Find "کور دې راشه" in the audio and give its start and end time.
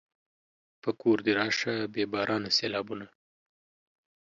1.01-1.73